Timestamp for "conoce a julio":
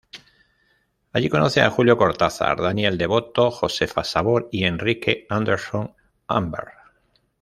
1.29-1.95